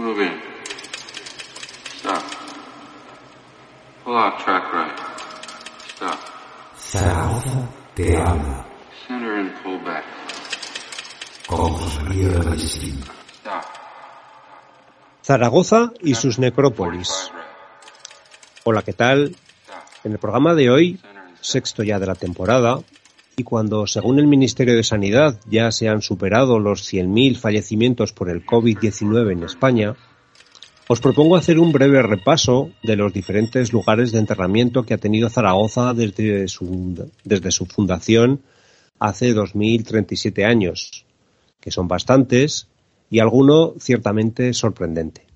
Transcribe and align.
Move 0.00 0.22
in. 0.22 0.32
Stop. 1.98 2.22
Pull 4.02 4.16
out 4.16 4.38
track 4.40 4.72
right. 4.72 4.98
Stop. 5.94 6.18
Zaragoza 6.74 7.68
te 7.94 8.16
habla. 8.16 8.64
Center 9.06 9.40
and 9.40 9.52
pull 9.62 9.78
back. 9.84 10.04
Stop. 13.42 13.64
Zaragoza 15.22 15.92
y 16.00 16.14
sus 16.14 16.38
necrópolis. 16.38 17.10
45 17.10 17.34
right. 17.34 18.64
Hola, 18.64 18.82
¿qué 18.82 18.94
tal? 18.94 19.36
En 20.04 20.12
el 20.12 20.18
programa 20.18 20.54
de 20.54 20.70
hoy, 20.70 20.98
sexto 21.42 21.82
ya 21.82 21.98
de 21.98 22.06
la 22.06 22.14
temporada, 22.14 22.78
y 23.36 23.44
cuando, 23.44 23.86
según 23.86 24.18
el 24.18 24.26
Ministerio 24.26 24.76
de 24.76 24.82
Sanidad, 24.82 25.40
ya 25.48 25.70
se 25.72 25.88
han 25.88 26.02
superado 26.02 26.58
los 26.58 26.82
100.000 26.92 27.36
fallecimientos 27.36 28.12
por 28.12 28.28
el 28.30 28.44
COVID-19 28.44 29.32
en 29.32 29.42
España, 29.44 29.96
os 30.88 31.00
propongo 31.00 31.36
hacer 31.36 31.58
un 31.58 31.70
breve 31.70 32.02
repaso 32.02 32.70
de 32.82 32.96
los 32.96 33.12
diferentes 33.12 33.72
lugares 33.72 34.10
de 34.10 34.18
enterramiento 34.18 34.82
que 34.82 34.94
ha 34.94 34.98
tenido 34.98 35.30
Zaragoza 35.30 35.94
desde 35.94 36.48
su, 36.48 37.08
desde 37.22 37.52
su 37.52 37.66
fundación 37.66 38.40
hace 38.98 39.32
2037 39.32 40.44
años, 40.44 41.06
que 41.60 41.70
son 41.70 41.86
bastantes 41.86 42.66
y 43.08 43.20
alguno 43.20 43.74
ciertamente 43.78 44.52
sorprendente. 44.52 45.26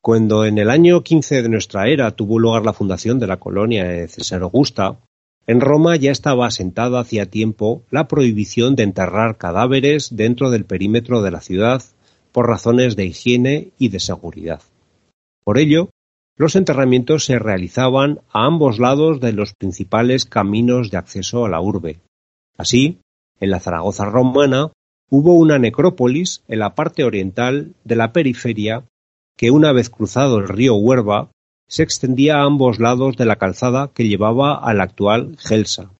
Cuando 0.00 0.44
en 0.44 0.58
el 0.58 0.70
año 0.70 1.02
15 1.02 1.42
de 1.42 1.48
nuestra 1.48 1.88
era 1.88 2.10
tuvo 2.12 2.38
lugar 2.38 2.64
la 2.64 2.72
fundación 2.72 3.18
de 3.18 3.26
la 3.26 3.38
colonia 3.38 3.84
de 3.84 4.06
César 4.06 4.42
Augusta, 4.42 4.98
en 5.46 5.60
Roma 5.60 5.96
ya 5.96 6.10
estaba 6.10 6.46
asentada 6.46 7.00
hacía 7.00 7.26
tiempo 7.26 7.82
la 7.90 8.08
prohibición 8.08 8.76
de 8.76 8.84
enterrar 8.84 9.36
cadáveres 9.36 10.16
dentro 10.16 10.50
del 10.50 10.64
perímetro 10.64 11.22
de 11.22 11.30
la 11.30 11.40
ciudad 11.40 11.82
por 12.32 12.48
razones 12.48 12.96
de 12.96 13.04
higiene 13.06 13.72
y 13.78 13.88
de 13.88 14.00
seguridad. 14.00 14.62
Por 15.44 15.58
ello, 15.58 15.90
los 16.36 16.56
enterramientos 16.56 17.24
se 17.24 17.38
realizaban 17.38 18.20
a 18.32 18.46
ambos 18.46 18.78
lados 18.78 19.20
de 19.20 19.32
los 19.32 19.54
principales 19.54 20.24
caminos 20.24 20.90
de 20.90 20.96
acceso 20.96 21.44
a 21.44 21.48
la 21.48 21.60
urbe. 21.60 22.00
Así, 22.56 22.98
en 23.38 23.50
la 23.50 23.60
Zaragoza 23.60 24.06
romana 24.06 24.72
hubo 25.10 25.34
una 25.34 25.58
necrópolis 25.58 26.42
en 26.48 26.58
la 26.58 26.74
parte 26.74 27.04
oriental 27.04 27.74
de 27.84 27.96
la 27.96 28.12
periferia 28.12 28.84
que 29.36 29.50
una 29.50 29.72
vez 29.72 29.90
cruzado 29.90 30.38
el 30.38 30.48
río 30.48 30.74
Huerva 30.74 31.30
se 31.68 31.82
extendía 31.82 32.38
a 32.38 32.44
ambos 32.44 32.78
lados 32.78 33.16
de 33.16 33.24
la 33.24 33.36
calzada 33.36 33.90
que 33.94 34.08
llevaba 34.08 34.56
a 34.56 34.74
la 34.74 34.84
actual 34.84 35.36
Gelsa, 35.38 35.90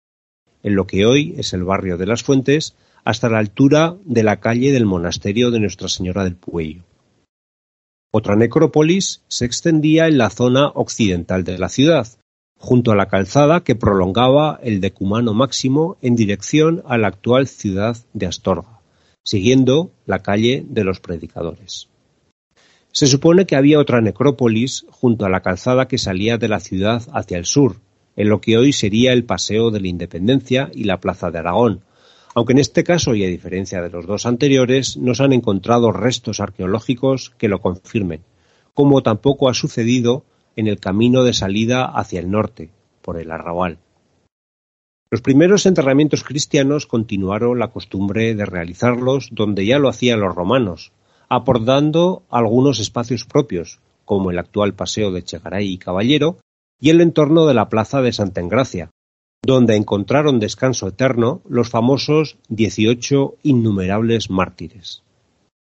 en 0.62 0.74
lo 0.74 0.86
que 0.86 1.06
hoy 1.06 1.34
es 1.38 1.52
el 1.52 1.64
barrio 1.64 1.96
de 1.96 2.06
las 2.06 2.22
Fuentes, 2.22 2.74
hasta 3.04 3.28
la 3.28 3.38
altura 3.38 3.96
de 4.04 4.22
la 4.22 4.40
calle 4.40 4.72
del 4.72 4.86
monasterio 4.86 5.50
de 5.50 5.60
Nuestra 5.60 5.88
Señora 5.88 6.24
del 6.24 6.36
Puello. 6.36 6.82
Otra 8.10 8.36
necrópolis 8.36 9.22
se 9.28 9.44
extendía 9.44 10.06
en 10.06 10.18
la 10.18 10.30
zona 10.30 10.68
occidental 10.68 11.44
de 11.44 11.58
la 11.58 11.68
ciudad, 11.68 12.06
junto 12.56 12.92
a 12.92 12.96
la 12.96 13.08
calzada 13.08 13.62
que 13.62 13.74
prolongaba 13.74 14.58
el 14.62 14.80
decumano 14.80 15.34
máximo 15.34 15.98
en 16.00 16.16
dirección 16.16 16.82
a 16.86 16.96
la 16.96 17.08
actual 17.08 17.46
ciudad 17.46 17.96
de 18.12 18.26
Astorga, 18.26 18.80
siguiendo 19.22 19.90
la 20.06 20.20
calle 20.20 20.64
de 20.66 20.84
los 20.84 21.00
predicadores. 21.00 21.88
Se 22.94 23.08
supone 23.08 23.44
que 23.44 23.56
había 23.56 23.80
otra 23.80 24.00
necrópolis 24.00 24.86
junto 24.88 25.26
a 25.26 25.28
la 25.28 25.40
calzada 25.40 25.88
que 25.88 25.98
salía 25.98 26.38
de 26.38 26.46
la 26.46 26.60
ciudad 26.60 27.02
hacia 27.12 27.38
el 27.38 27.44
sur, 27.44 27.80
en 28.14 28.28
lo 28.28 28.40
que 28.40 28.56
hoy 28.56 28.72
sería 28.72 29.12
el 29.12 29.24
Paseo 29.24 29.72
de 29.72 29.80
la 29.80 29.88
Independencia 29.88 30.70
y 30.72 30.84
la 30.84 31.00
Plaza 31.00 31.32
de 31.32 31.40
Aragón, 31.40 31.80
aunque 32.36 32.52
en 32.52 32.60
este 32.60 32.84
caso, 32.84 33.16
y 33.16 33.24
a 33.24 33.28
diferencia 33.28 33.82
de 33.82 33.90
los 33.90 34.06
dos 34.06 34.26
anteriores, 34.26 34.96
no 34.96 35.12
se 35.16 35.24
han 35.24 35.32
encontrado 35.32 35.90
restos 35.90 36.38
arqueológicos 36.38 37.30
que 37.36 37.48
lo 37.48 37.60
confirmen, 37.60 38.22
como 38.74 39.02
tampoco 39.02 39.48
ha 39.48 39.54
sucedido 39.54 40.24
en 40.54 40.68
el 40.68 40.78
camino 40.78 41.24
de 41.24 41.32
salida 41.32 41.86
hacia 41.86 42.20
el 42.20 42.30
norte, 42.30 42.70
por 43.02 43.20
el 43.20 43.32
arrabal. 43.32 43.78
Los 45.10 45.20
primeros 45.20 45.66
enterramientos 45.66 46.22
cristianos 46.22 46.86
continuaron 46.86 47.58
la 47.58 47.72
costumbre 47.72 48.36
de 48.36 48.46
realizarlos 48.46 49.30
donde 49.32 49.66
ya 49.66 49.80
lo 49.80 49.88
hacían 49.88 50.20
los 50.20 50.32
romanos, 50.32 50.92
aportando 51.34 52.22
algunos 52.30 52.80
espacios 52.80 53.24
propios, 53.24 53.80
como 54.04 54.30
el 54.30 54.38
actual 54.38 54.74
Paseo 54.74 55.10
de 55.12 55.22
Chegaray 55.22 55.68
y 55.68 55.78
Caballero, 55.78 56.38
y 56.80 56.90
el 56.90 57.00
entorno 57.00 57.46
de 57.46 57.54
la 57.54 57.68
Plaza 57.68 58.02
de 58.02 58.12
Santa 58.12 58.40
Engracia, 58.40 58.90
donde 59.44 59.76
encontraron 59.76 60.40
descanso 60.40 60.88
eterno 60.88 61.42
los 61.48 61.68
famosos 61.68 62.36
18 62.48 63.36
innumerables 63.42 64.30
mártires. 64.30 65.02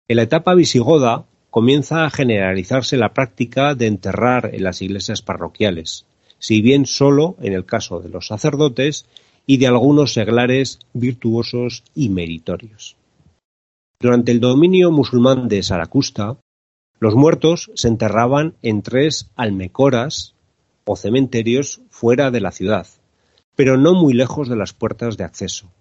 En 0.08 0.16
la 0.16 0.22
etapa 0.22 0.54
visigoda 0.54 1.26
comienza 1.50 2.04
a 2.04 2.10
generalizarse 2.10 2.96
la 2.96 3.12
práctica 3.12 3.74
de 3.74 3.86
enterrar 3.86 4.54
en 4.54 4.64
las 4.64 4.80
iglesias 4.82 5.22
parroquiales, 5.22 6.06
si 6.38 6.62
bien 6.62 6.86
solo 6.86 7.36
en 7.40 7.52
el 7.52 7.64
caso 7.64 8.00
de 8.00 8.08
los 8.08 8.28
sacerdotes 8.28 9.06
y 9.46 9.56
de 9.58 9.66
algunos 9.66 10.12
seglares 10.12 10.78
virtuosos 10.92 11.82
y 11.94 12.10
meritorios. 12.10 12.96
Durante 14.00 14.30
el 14.30 14.38
dominio 14.38 14.92
musulmán 14.92 15.48
de 15.48 15.62
Saracusta, 15.64 16.38
los 17.00 17.16
muertos 17.16 17.70
se 17.74 17.88
enterraban 17.88 18.54
en 18.62 18.82
tres 18.82 19.30
almecoras 19.34 20.36
o 20.84 20.94
cementerios 20.94 21.80
fuera 21.90 22.30
de 22.30 22.40
la 22.40 22.52
ciudad, 22.52 22.86
pero 23.56 23.76
no 23.76 23.94
muy 23.94 24.14
lejos 24.14 24.48
de 24.48 24.54
las 24.54 24.72
puertas 24.72 25.16
de 25.16 25.24
acceso. 25.24 25.72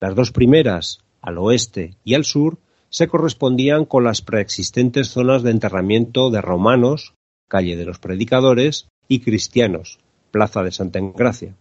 Las 0.00 0.16
dos 0.16 0.32
primeras, 0.32 1.04
al 1.22 1.38
oeste 1.38 1.94
y 2.04 2.14
al 2.14 2.24
sur, 2.24 2.58
se 2.90 3.06
correspondían 3.06 3.84
con 3.84 4.02
las 4.02 4.22
preexistentes 4.22 5.08
zonas 5.08 5.44
de 5.44 5.52
enterramiento 5.52 6.30
de 6.30 6.40
romanos, 6.40 7.14
calle 7.48 7.76
de 7.76 7.84
los 7.84 8.00
predicadores, 8.00 8.88
y 9.06 9.20
cristianos, 9.20 10.00
plaza 10.32 10.64
de 10.64 10.72
Santa 10.72 10.98
Engracia, 10.98 11.54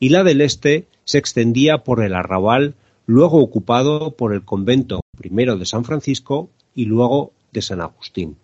y 0.00 0.08
la 0.08 0.24
del 0.24 0.40
este 0.40 0.86
se 1.04 1.18
extendía 1.18 1.84
por 1.84 2.02
el 2.02 2.14
arrabal 2.14 2.74
luego 3.08 3.38
ocupado 3.38 4.14
por 4.16 4.34
el 4.34 4.44
convento 4.44 5.00
primero 5.16 5.56
de 5.56 5.64
San 5.64 5.84
Francisco 5.84 6.50
y 6.74 6.84
luego 6.84 7.32
de 7.52 7.62
San 7.62 7.80
Agustín. 7.80 8.36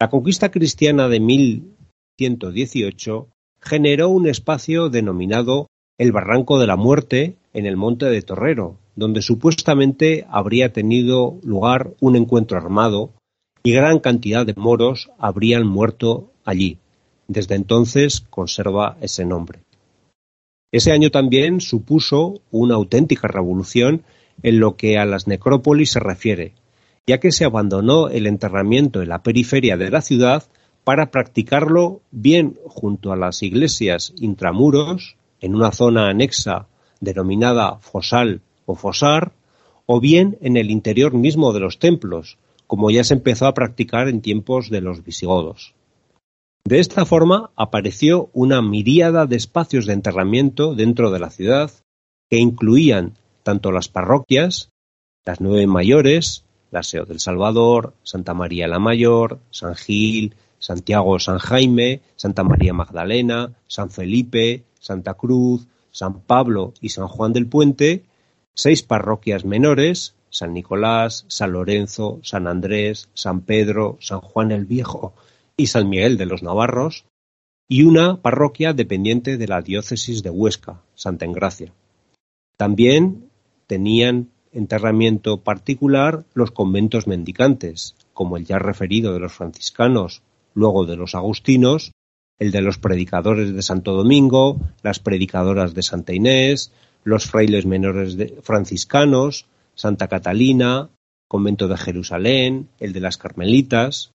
La 0.00 0.08
conquista 0.08 0.50
cristiana 0.50 1.08
de 1.08 1.20
1118 1.20 3.28
generó 3.60 4.08
un 4.08 4.26
espacio 4.26 4.88
denominado 4.88 5.66
el 5.98 6.10
Barranco 6.10 6.58
de 6.58 6.66
la 6.66 6.76
Muerte 6.76 7.36
en 7.52 7.66
el 7.66 7.76
Monte 7.76 8.06
de 8.06 8.22
Torrero, 8.22 8.78
donde 8.96 9.20
supuestamente 9.20 10.26
habría 10.30 10.72
tenido 10.72 11.38
lugar 11.42 11.92
un 12.00 12.16
encuentro 12.16 12.56
armado 12.56 13.10
y 13.62 13.72
gran 13.72 13.98
cantidad 13.98 14.46
de 14.46 14.54
moros 14.56 15.10
habrían 15.18 15.66
muerto 15.66 16.32
allí. 16.46 16.78
Desde 17.28 17.56
entonces 17.56 18.22
conserva 18.22 18.96
ese 19.02 19.26
nombre. 19.26 19.63
Ese 20.74 20.90
año 20.90 21.12
también 21.12 21.60
supuso 21.60 22.40
una 22.50 22.74
auténtica 22.74 23.28
revolución 23.28 24.02
en 24.42 24.58
lo 24.58 24.74
que 24.74 24.98
a 24.98 25.04
las 25.04 25.28
necrópolis 25.28 25.92
se 25.92 26.00
refiere, 26.00 26.54
ya 27.06 27.20
que 27.20 27.30
se 27.30 27.44
abandonó 27.44 28.08
el 28.08 28.26
enterramiento 28.26 29.00
en 29.00 29.10
la 29.10 29.22
periferia 29.22 29.76
de 29.76 29.88
la 29.88 30.02
ciudad 30.02 30.42
para 30.82 31.12
practicarlo 31.12 32.00
bien 32.10 32.58
junto 32.66 33.12
a 33.12 33.16
las 33.16 33.44
iglesias 33.44 34.14
intramuros, 34.18 35.14
en 35.40 35.54
una 35.54 35.70
zona 35.70 36.08
anexa 36.08 36.66
denominada 37.00 37.78
fosal 37.78 38.40
o 38.66 38.74
fosar, 38.74 39.30
o 39.86 40.00
bien 40.00 40.38
en 40.40 40.56
el 40.56 40.72
interior 40.72 41.14
mismo 41.14 41.52
de 41.52 41.60
los 41.60 41.78
templos, 41.78 42.36
como 42.66 42.90
ya 42.90 43.04
se 43.04 43.14
empezó 43.14 43.46
a 43.46 43.54
practicar 43.54 44.08
en 44.08 44.22
tiempos 44.22 44.70
de 44.70 44.80
los 44.80 45.04
visigodos. 45.04 45.72
De 46.66 46.78
esta 46.78 47.04
forma 47.04 47.50
apareció 47.56 48.30
una 48.32 48.62
miríada 48.62 49.26
de 49.26 49.36
espacios 49.36 49.84
de 49.84 49.92
enterramiento 49.92 50.74
dentro 50.74 51.10
de 51.10 51.18
la 51.18 51.28
ciudad 51.28 51.70
que 52.30 52.38
incluían 52.38 53.18
tanto 53.42 53.70
las 53.70 53.88
parroquias, 53.88 54.70
las 55.26 55.42
nueve 55.42 55.66
mayores, 55.66 56.46
la 56.70 56.82
Seo 56.82 57.04
del 57.04 57.20
Salvador, 57.20 57.92
Santa 58.02 58.32
María 58.32 58.66
la 58.66 58.78
Mayor, 58.78 59.40
San 59.50 59.74
Gil, 59.74 60.36
Santiago 60.58 61.18
San 61.18 61.36
Jaime, 61.36 62.00
Santa 62.16 62.44
María 62.44 62.72
Magdalena, 62.72 63.52
San 63.66 63.90
Felipe, 63.90 64.64
Santa 64.80 65.12
Cruz, 65.12 65.66
San 65.90 66.20
Pablo 66.20 66.72
y 66.80 66.88
San 66.88 67.08
Juan 67.08 67.34
del 67.34 67.46
Puente, 67.46 68.04
seis 68.54 68.82
parroquias 68.82 69.44
menores, 69.44 70.14
San 70.30 70.54
Nicolás, 70.54 71.26
San 71.28 71.52
Lorenzo, 71.52 72.20
San 72.22 72.46
Andrés, 72.46 73.10
San 73.12 73.42
Pedro, 73.42 73.98
San 74.00 74.22
Juan 74.22 74.50
el 74.50 74.64
Viejo 74.64 75.12
y 75.56 75.66
San 75.68 75.88
Miguel 75.88 76.16
de 76.16 76.26
los 76.26 76.42
Navarros, 76.42 77.04
y 77.68 77.82
una 77.84 78.20
parroquia 78.20 78.72
dependiente 78.72 79.36
de 79.38 79.48
la 79.48 79.62
diócesis 79.62 80.22
de 80.22 80.30
Huesca, 80.30 80.82
Santa 80.94 81.24
Engracia. 81.24 81.72
También 82.56 83.30
tenían 83.66 84.28
enterramiento 84.52 85.40
particular 85.40 86.24
los 86.34 86.50
conventos 86.50 87.06
mendicantes, 87.06 87.96
como 88.12 88.36
el 88.36 88.44
ya 88.44 88.58
referido 88.58 89.12
de 89.12 89.20
los 89.20 89.32
franciscanos, 89.32 90.22
luego 90.54 90.84
de 90.86 90.96
los 90.96 91.14
agustinos, 91.14 91.92
el 92.38 92.52
de 92.52 92.60
los 92.60 92.78
predicadores 92.78 93.54
de 93.54 93.62
Santo 93.62 93.92
Domingo, 93.94 94.60
las 94.82 95.00
predicadoras 95.00 95.74
de 95.74 95.82
Santa 95.82 96.12
Inés, 96.12 96.72
los 97.02 97.26
frailes 97.26 97.66
menores 97.66 98.16
de- 98.16 98.38
franciscanos, 98.42 99.46
Santa 99.74 100.08
Catalina, 100.08 100.90
convento 101.28 101.66
de 101.66 101.76
Jerusalén, 101.76 102.68
el 102.78 102.92
de 102.92 103.00
las 103.00 103.16
Carmelitas, 103.16 104.12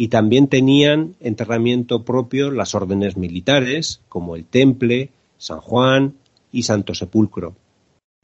y 0.00 0.08
también 0.08 0.46
tenían 0.46 1.16
enterramiento 1.18 2.04
propio 2.04 2.52
las 2.52 2.76
órdenes 2.76 3.16
militares, 3.16 4.00
como 4.08 4.36
el 4.36 4.44
Temple, 4.44 5.10
San 5.38 5.60
Juan 5.60 6.14
y 6.52 6.62
Santo 6.62 6.94
Sepulcro, 6.94 7.56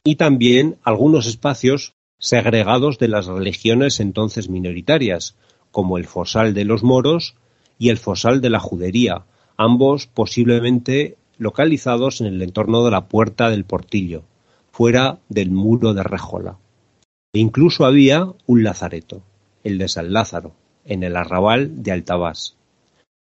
y 0.03 0.15
también 0.15 0.77
algunos 0.83 1.27
espacios 1.27 1.93
segregados 2.17 2.97
de 2.97 3.09
las 3.09 3.25
religiones 3.27 3.99
entonces 3.99 4.49
minoritarias, 4.49 5.35
como 5.71 5.97
el 5.97 6.05
Fosal 6.05 6.53
de 6.53 6.63
los 6.63 6.81
moros 6.81 7.35
y 7.77 7.89
el 7.89 7.97
Fosal 7.97 8.39
de 8.39 8.49
la 8.49 8.59
judería, 8.59 9.25
ambos 9.57 10.07
posiblemente 10.07 11.17
localizados 11.37 12.21
en 12.21 12.27
el 12.27 12.41
entorno 12.41 12.85
de 12.85 12.91
la 12.91 13.07
Puerta 13.09 13.49
del 13.49 13.65
Portillo, 13.65 14.23
fuera 14.71 15.19
del 15.27 15.51
muro 15.51 15.93
de 15.93 16.03
Rejola. 16.03 16.57
E 17.33 17.39
incluso 17.39 17.85
había 17.85 18.27
un 18.45 18.63
lazareto, 18.63 19.23
el 19.65 19.77
de 19.77 19.89
San 19.89 20.13
Lázaro, 20.13 20.53
en 20.85 21.03
el 21.03 21.17
arrabal 21.17 21.83
de 21.83 21.91
Altabás. 21.91 22.55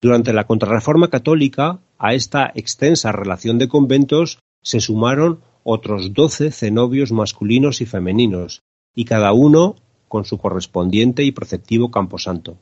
Durante 0.01 0.33
la 0.33 0.45
Contrarreforma 0.45 1.09
católica, 1.09 1.79
a 1.97 2.13
esta 2.13 2.51
extensa 2.53 3.11
relación 3.11 3.57
de 3.57 3.67
conventos 3.67 4.39
se 4.61 4.79
sumaron 4.79 5.39
otros 5.63 6.13
doce 6.13 6.51
cenobios 6.51 7.11
masculinos 7.11 7.81
y 7.81 7.85
femeninos, 7.85 8.61
y 8.93 9.05
cada 9.05 9.33
uno 9.33 9.75
con 10.07 10.25
su 10.25 10.37
correspondiente 10.37 11.23
y 11.23 11.31
preceptivo 11.31 11.91
camposanto. 11.91 12.57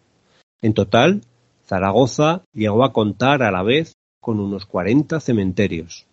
En 0.61 0.73
total, 0.73 1.21
Zaragoza 1.65 2.43
llegó 2.53 2.83
a 2.83 2.93
contar 2.93 3.43
a 3.43 3.51
la 3.51 3.63
vez 3.63 3.93
con 4.21 4.39
unos 4.39 4.65
cuarenta 4.65 5.19
cementerios. 5.19 6.07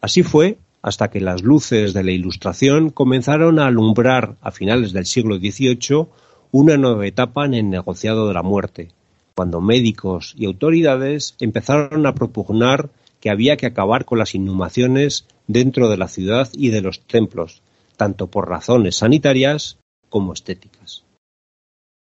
Así 0.00 0.22
fue 0.22 0.58
hasta 0.82 1.10
que 1.10 1.20
las 1.20 1.42
luces 1.42 1.92
de 1.92 2.04
la 2.04 2.10
Ilustración 2.10 2.90
comenzaron 2.90 3.58
a 3.58 3.66
alumbrar 3.66 4.36
a 4.40 4.50
finales 4.50 4.92
del 4.92 5.06
siglo 5.06 5.36
XVIII 5.36 6.06
una 6.52 6.76
nueva 6.76 7.06
etapa 7.06 7.44
en 7.46 7.54
el 7.54 7.70
negociado 7.70 8.28
de 8.28 8.34
la 8.34 8.42
muerte, 8.42 8.92
cuando 9.34 9.60
médicos 9.60 10.34
y 10.36 10.46
autoridades 10.46 11.34
empezaron 11.40 12.06
a 12.06 12.14
propugnar 12.14 12.90
que 13.20 13.30
había 13.30 13.56
que 13.56 13.66
acabar 13.66 14.04
con 14.04 14.18
las 14.18 14.34
inhumaciones 14.34 15.26
dentro 15.46 15.88
de 15.88 15.96
la 15.96 16.08
ciudad 16.08 16.48
y 16.52 16.70
de 16.70 16.80
los 16.80 17.00
templos, 17.00 17.62
tanto 17.96 18.28
por 18.28 18.48
razones 18.48 18.96
sanitarias 18.96 19.78
como 20.08 20.32
estéticas. 20.32 21.04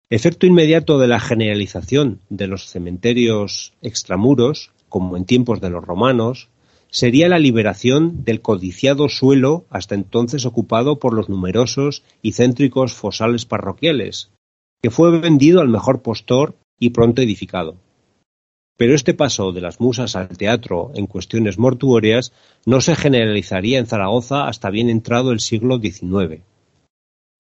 Efecto 0.08 0.46
inmediato 0.46 0.98
de 0.98 1.06
la 1.06 1.20
generalización 1.20 2.20
de 2.30 2.46
los 2.46 2.68
cementerios 2.68 3.72
extramuros, 3.82 4.72
como 4.88 5.16
en 5.16 5.24
tiempos 5.24 5.60
de 5.60 5.70
los 5.70 5.84
romanos, 5.84 6.48
sería 6.90 7.28
la 7.28 7.38
liberación 7.38 8.24
del 8.24 8.40
codiciado 8.40 9.08
suelo 9.08 9.64
hasta 9.70 9.94
entonces 9.94 10.44
ocupado 10.44 10.98
por 10.98 11.14
los 11.14 11.28
numerosos 11.28 12.02
y 12.22 12.32
céntricos 12.32 12.92
fosales 12.92 13.46
parroquiales, 13.46 14.30
que 14.82 14.90
fue 14.90 15.18
vendido 15.20 15.60
al 15.60 15.68
mejor 15.68 16.02
postor 16.02 16.54
y 16.78 16.90
pronto 16.90 17.22
edificado. 17.22 17.76
Pero 18.76 18.94
este 18.94 19.12
paso 19.12 19.52
de 19.52 19.60
las 19.60 19.78
musas 19.78 20.16
al 20.16 20.36
teatro 20.36 20.90
en 20.94 21.06
cuestiones 21.06 21.58
mortuorias 21.58 22.32
no 22.64 22.80
se 22.80 22.96
generalizaría 22.96 23.78
en 23.78 23.86
Zaragoza 23.86 24.48
hasta 24.48 24.70
bien 24.70 24.88
entrado 24.88 25.32
el 25.32 25.40
siglo 25.40 25.78
XIX. 25.78 26.42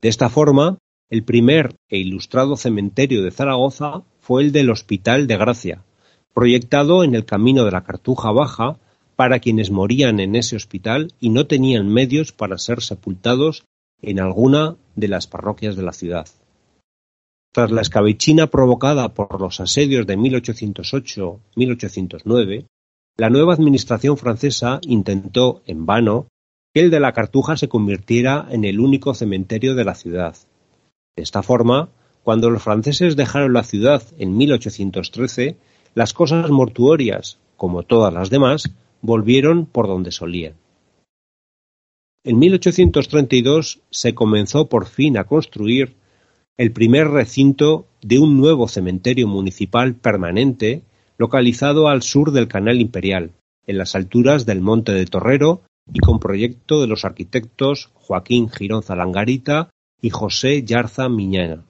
De 0.02 0.08
esta 0.08 0.28
forma, 0.28 0.78
el 1.08 1.24
primer 1.24 1.74
e 1.88 1.98
ilustrado 1.98 2.56
cementerio 2.56 3.24
de 3.24 3.30
Zaragoza 3.30 4.02
fue 4.20 4.42
el 4.42 4.52
del 4.52 4.70
Hospital 4.70 5.26
de 5.26 5.36
Gracia, 5.38 5.82
proyectado 6.34 7.04
en 7.04 7.14
el 7.14 7.24
camino 7.24 7.64
de 7.64 7.72
la 7.72 7.84
Cartuja 7.84 8.30
Baja 8.32 8.78
para 9.20 9.38
quienes 9.38 9.70
morían 9.70 10.18
en 10.18 10.34
ese 10.34 10.56
hospital 10.56 11.12
y 11.20 11.28
no 11.28 11.46
tenían 11.46 11.92
medios 11.92 12.32
para 12.32 12.56
ser 12.56 12.80
sepultados 12.80 13.66
en 14.00 14.18
alguna 14.18 14.76
de 14.96 15.08
las 15.08 15.26
parroquias 15.26 15.76
de 15.76 15.82
la 15.82 15.92
ciudad. 15.92 16.26
Tras 17.52 17.70
la 17.70 17.82
escabechina 17.82 18.46
provocada 18.46 19.12
por 19.12 19.38
los 19.38 19.60
asedios 19.60 20.06
de 20.06 20.16
1808-1809, 20.16 22.64
la 23.18 23.28
nueva 23.28 23.52
administración 23.52 24.16
francesa 24.16 24.80
intentó, 24.84 25.60
en 25.66 25.84
vano, 25.84 26.28
que 26.72 26.80
el 26.80 26.90
de 26.90 27.00
la 27.00 27.12
Cartuja 27.12 27.58
se 27.58 27.68
convirtiera 27.68 28.48
en 28.50 28.64
el 28.64 28.80
único 28.80 29.12
cementerio 29.12 29.74
de 29.74 29.84
la 29.84 29.96
ciudad. 29.96 30.34
De 31.14 31.22
esta 31.22 31.42
forma, 31.42 31.90
cuando 32.24 32.48
los 32.48 32.62
franceses 32.62 33.16
dejaron 33.16 33.52
la 33.52 33.64
ciudad 33.64 34.02
en 34.16 34.38
1813, 34.38 35.58
las 35.94 36.14
cosas 36.14 36.48
mortuorias, 36.48 37.36
como 37.58 37.82
todas 37.82 38.14
las 38.14 38.30
demás, 38.30 38.70
volvieron 39.02 39.66
por 39.66 39.86
donde 39.86 40.12
solían. 40.12 40.54
En 42.24 42.38
1832 42.38 43.80
se 43.90 44.14
comenzó 44.14 44.68
por 44.68 44.86
fin 44.86 45.16
a 45.16 45.24
construir 45.24 45.96
el 46.58 46.72
primer 46.72 47.08
recinto 47.08 47.86
de 48.02 48.18
un 48.18 48.36
nuevo 48.36 48.68
cementerio 48.68 49.26
municipal 49.26 49.94
permanente 49.94 50.82
localizado 51.16 51.88
al 51.88 52.02
sur 52.02 52.32
del 52.32 52.48
Canal 52.48 52.80
Imperial, 52.80 53.32
en 53.66 53.78
las 53.78 53.94
alturas 53.94 54.46
del 54.46 54.60
Monte 54.60 54.92
de 54.92 55.06
Torrero 55.06 55.62
y 55.92 56.00
con 56.00 56.20
proyecto 56.20 56.80
de 56.80 56.86
los 56.86 57.04
arquitectos 57.04 57.90
Joaquín 57.94 58.50
Girón 58.50 58.82
Zalangarita 58.82 59.70
y 60.02 60.10
José 60.10 60.62
Yarza 60.62 61.08
Miñana. 61.08 61.64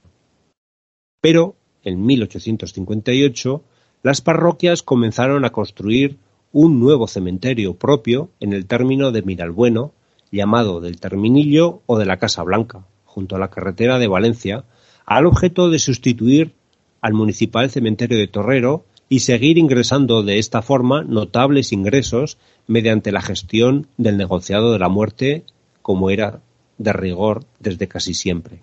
Pero, 1.21 1.57
en 1.85 2.05
1858, 2.05 3.63
las 4.03 4.21
parroquias 4.21 4.83
comenzaron 4.83 5.45
a 5.45 5.51
construir 5.51 6.19
un 6.53 6.81
nuevo 6.81 7.07
cementerio 7.07 7.75
propio 7.75 8.31
en 8.41 8.53
el 8.53 8.67
término 8.67 9.13
de 9.13 9.23
Miralbueno, 9.23 9.93
llamado 10.33 10.81
del 10.81 11.01
Terminillo 11.01 11.83
o 11.87 11.99
de 11.99 12.07
la 12.07 12.19
Casa 12.19 12.43
Blanca, 12.43 12.85
junto 13.05 13.37
a 13.37 13.39
la 13.39 13.51
carretera 13.51 13.99
de 13.99 14.09
Valencia, 14.09 14.65
al 15.07 15.27
objeto 15.27 15.71
de 15.71 15.79
sustituir 15.79 16.55
al 17.01 17.15
municipal 17.15 17.71
cementerio 17.71 18.19
de 18.19 18.29
Torrero 18.29 18.85
y 19.09 19.21
seguir 19.21 19.59
ingresando 19.59 20.23
de 20.23 20.39
esta 20.39 20.63
forma 20.63 21.03
notables 21.03 21.73
ingresos 21.73 22.39
mediante 22.67 23.11
la 23.11 23.23
gestión 23.23 23.89
del 23.97 24.17
negociado 24.17 24.73
de 24.73 24.79
la 24.79 24.89
muerte, 24.89 25.45
como 25.83 26.11
era 26.11 26.41
de 26.79 26.93
rigor 26.93 27.45
desde 27.59 27.89
casi 27.89 28.15
siempre. 28.15 28.63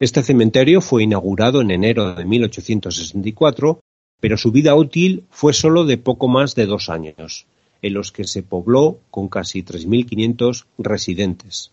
Este 0.00 0.22
cementerio 0.22 0.80
fue 0.80 1.04
inaugurado 1.04 1.60
en 1.60 1.70
enero 1.70 2.14
de 2.14 2.24
1864, 2.24 3.80
pero 4.24 4.38
su 4.38 4.52
vida 4.52 4.74
útil 4.74 5.24
fue 5.28 5.52
sólo 5.52 5.84
de 5.84 5.98
poco 5.98 6.28
más 6.28 6.54
de 6.54 6.64
dos 6.64 6.88
años, 6.88 7.44
en 7.82 7.92
los 7.92 8.10
que 8.10 8.24
se 8.24 8.42
pobló 8.42 9.00
con 9.10 9.28
casi 9.28 9.62
3.500 9.62 10.64
residentes. 10.78 11.72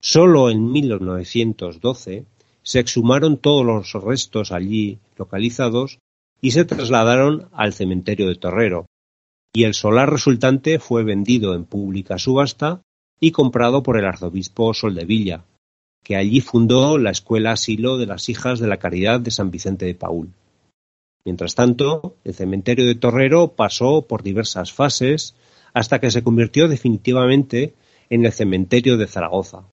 Sólo 0.00 0.48
en 0.48 0.72
1912 0.72 2.24
se 2.62 2.80
exhumaron 2.80 3.36
todos 3.36 3.66
los 3.66 3.92
restos 4.02 4.50
allí 4.50 4.96
localizados 5.18 5.98
y 6.40 6.52
se 6.52 6.64
trasladaron 6.64 7.50
al 7.52 7.74
cementerio 7.74 8.28
de 8.28 8.36
Torrero, 8.36 8.86
y 9.52 9.64
el 9.64 9.74
solar 9.74 10.10
resultante 10.10 10.78
fue 10.78 11.04
vendido 11.04 11.54
en 11.54 11.66
pública 11.66 12.16
subasta 12.16 12.80
y 13.20 13.32
comprado 13.32 13.82
por 13.82 13.98
el 13.98 14.06
arzobispo 14.06 14.72
Soldevilla, 14.72 15.44
que 16.02 16.16
allí 16.16 16.40
fundó 16.40 16.96
la 16.96 17.10
Escuela 17.10 17.52
Asilo 17.52 17.98
de 17.98 18.06
las 18.06 18.30
Hijas 18.30 18.58
de 18.58 18.68
la 18.68 18.78
Caridad 18.78 19.20
de 19.20 19.30
San 19.30 19.50
Vicente 19.50 19.84
de 19.84 19.94
Paúl. 19.94 20.32
Mientras 21.28 21.54
tanto, 21.54 22.16
el 22.24 22.32
cementerio 22.32 22.86
de 22.86 22.94
Torrero 22.94 23.48
pasó 23.48 24.00
por 24.00 24.22
diversas 24.22 24.72
fases 24.72 25.34
hasta 25.74 25.98
que 25.98 26.10
se 26.10 26.22
convirtió 26.22 26.68
definitivamente 26.68 27.74
en 28.08 28.24
el 28.24 28.32
cementerio 28.32 28.96
de 28.96 29.06
Zaragoza, 29.06 29.64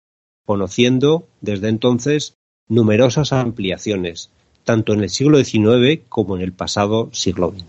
conociendo 0.46 1.30
desde 1.40 1.70
entonces 1.70 2.36
numerosas 2.68 3.32
ampliaciones, 3.32 4.32
tanto 4.66 4.92
en 4.92 5.04
el 5.04 5.10
siglo 5.10 5.42
XIX 5.42 6.02
como 6.10 6.36
en 6.36 6.42
el 6.42 6.52
pasado 6.52 7.08
siglo 7.14 7.52
XX, 7.52 7.64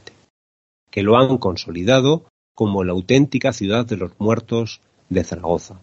que 0.90 1.05
lo 1.05 1.16
han 1.16 1.38
consolidado 1.38 2.25
como 2.57 2.83
la 2.83 2.90
auténtica 2.90 3.52
ciudad 3.52 3.87
de 3.87 3.99
los 3.99 4.19
muertos 4.19 4.81
de 5.11 5.23
Zaragoza. 5.23 5.81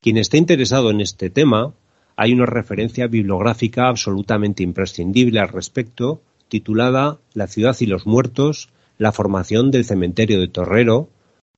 Quien 0.00 0.16
esté 0.16 0.38
interesado 0.38 0.90
en 0.90 1.00
este 1.00 1.30
tema 1.30 1.74
hay 2.16 2.32
una 2.32 2.46
referencia 2.46 3.06
bibliográfica 3.06 3.86
absolutamente 3.86 4.64
imprescindible 4.64 5.38
al 5.38 5.50
respecto, 5.50 6.20
titulada 6.54 7.18
La 7.32 7.48
ciudad 7.48 7.76
y 7.80 7.86
los 7.86 8.06
muertos, 8.06 8.68
la 8.96 9.10
formación 9.10 9.72
del 9.72 9.84
cementerio 9.84 10.38
de 10.38 10.46
Torrero, 10.46 11.08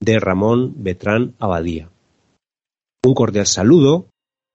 de 0.01 0.19
Ramón 0.19 0.73
Betrán 0.77 1.35
Abadía. 1.39 1.91
Un 3.05 3.13
cordial 3.13 3.45
saludo, 3.45 4.07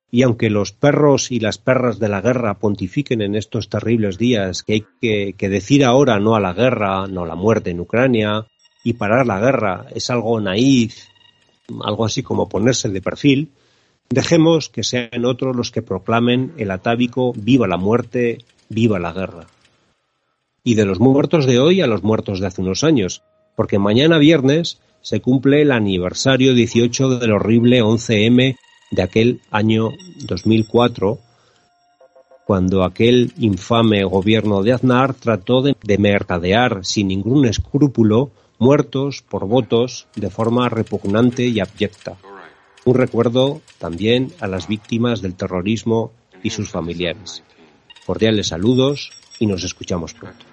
y 0.09 0.23
aunque 0.23 0.49
los 0.49 0.71
perros 0.71 1.29
y 1.29 1.39
las 1.39 1.59
perras 1.59 1.99
de 1.99 2.09
la 2.09 2.21
guerra 2.21 2.57
pontifiquen 2.57 3.21
en 3.21 3.35
estos 3.35 3.69
terribles 3.69 4.17
días 4.17 4.63
que 4.63 4.73
hay 4.73 4.85
que, 4.99 5.35
que 5.37 5.47
decir 5.47 5.85
ahora 5.85 6.19
no 6.19 6.33
a 6.33 6.39
la 6.39 6.53
guerra, 6.53 7.05
no 7.05 7.25
a 7.25 7.27
la 7.27 7.35
muerte 7.35 7.69
en 7.69 7.79
Ucrania, 7.79 8.47
y 8.83 8.93
parar 8.93 9.27
la 9.27 9.39
guerra 9.39 9.85
es 9.93 10.09
algo 10.09 10.41
naif, 10.41 11.05
algo 11.83 12.03
así 12.03 12.23
como 12.23 12.49
ponerse 12.49 12.89
de 12.89 12.99
perfil, 12.99 13.51
Dejemos 14.09 14.67
que 14.67 14.83
sean 14.83 15.23
otros 15.23 15.55
los 15.55 15.71
que 15.71 15.81
proclamen 15.81 16.51
el 16.57 16.71
atávico 16.71 17.31
viva 17.33 17.65
la 17.65 17.77
muerte, 17.77 18.39
viva 18.67 18.99
la 18.99 19.13
guerra. 19.13 19.47
Y 20.63 20.75
de 20.75 20.85
los 20.85 20.99
muertos 20.99 21.45
de 21.45 21.59
hoy 21.59 21.81
a 21.81 21.87
los 21.87 22.03
muertos 22.03 22.39
de 22.39 22.47
hace 22.47 22.61
unos 22.61 22.83
años, 22.83 23.23
porque 23.55 23.79
mañana 23.79 24.17
viernes 24.17 24.79
se 25.01 25.19
cumple 25.19 25.63
el 25.63 25.71
aniversario 25.71 26.53
18 26.53 27.19
del 27.19 27.31
horrible 27.31 27.81
11M 27.81 28.57
de 28.91 29.01
aquel 29.01 29.41
año 29.49 29.89
2004, 30.27 31.17
cuando 32.45 32.83
aquel 32.83 33.33
infame 33.39 34.03
gobierno 34.03 34.61
de 34.61 34.73
Aznar 34.73 35.13
trató 35.15 35.61
de, 35.61 35.75
de 35.81 35.97
mercadear 35.97 36.85
sin 36.85 37.07
ningún 37.07 37.45
escrúpulo 37.45 38.31
muertos 38.59 39.23
por 39.27 39.47
votos 39.47 40.07
de 40.15 40.29
forma 40.29 40.69
repugnante 40.69 41.47
y 41.47 41.59
abyecta. 41.59 42.17
Un 42.85 42.95
recuerdo 42.95 43.61
también 43.79 44.31
a 44.39 44.47
las 44.47 44.67
víctimas 44.67 45.21
del 45.21 45.35
terrorismo 45.35 46.11
y 46.43 46.51
sus 46.51 46.69
familiares. 46.69 47.43
Cordiales 48.05 48.47
saludos 48.47 49.11
y 49.39 49.47
nos 49.47 49.63
escuchamos 49.63 50.13
pronto. 50.13 50.50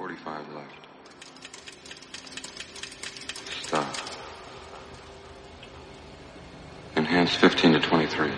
Enhance 7.29 7.41
15 7.43 7.73
to 7.75 7.81
23. 7.81 8.31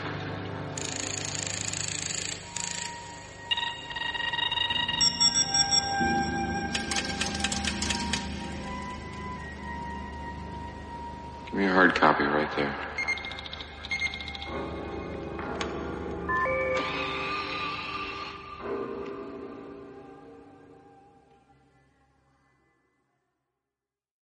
Give 11.47 11.55
me 11.55 11.67
a 11.67 11.73
hard 11.73 11.95
copy 11.95 12.25
right 12.25 12.51
there. 12.57 12.90